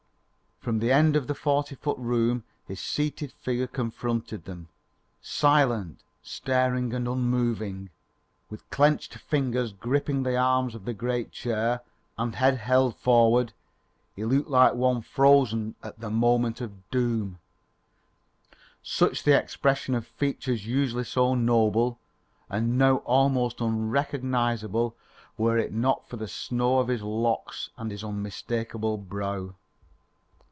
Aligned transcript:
From 0.63 0.77
the 0.77 0.91
end 0.91 1.15
of 1.15 1.25
the 1.25 1.33
forty 1.33 1.73
foot 1.73 1.97
room, 1.97 2.43
his 2.67 2.79
seated 2.79 3.31
figure 3.31 3.65
confronted 3.65 4.45
them, 4.45 4.67
silent, 5.19 6.03
staring 6.21 6.93
and 6.93 7.07
unmoving. 7.07 7.89
With 8.47 8.69
clenched 8.69 9.15
fingers 9.15 9.73
gripping 9.73 10.21
the 10.21 10.37
arms 10.37 10.75
of 10.75 10.85
his 10.85 10.95
great 10.97 11.31
chair, 11.31 11.81
and 12.15 12.35
head 12.35 12.57
held 12.59 12.95
forward, 12.97 13.53
he 14.15 14.23
looked 14.23 14.51
like 14.51 14.75
one 14.75 15.01
frozen 15.01 15.73
at 15.81 15.99
the 15.99 16.11
moment 16.11 16.61
of 16.61 16.87
doom, 16.91 17.39
such 18.83 19.23
the 19.23 19.35
expression 19.35 19.95
of 19.95 20.05
features 20.05 20.67
usually 20.67 21.05
so 21.05 21.33
noble, 21.33 21.97
and 22.51 22.77
now 22.77 22.97
almost 22.97 23.61
unrecognisable 23.61 24.95
were 25.39 25.57
it 25.57 25.73
not 25.73 26.07
for 26.07 26.17
the 26.17 26.27
snow 26.27 26.77
of 26.77 26.87
his 26.87 27.01
locks 27.01 27.71
and 27.77 27.89
his 27.89 28.03
unmistakable 28.03 28.99
brow. 28.99 29.55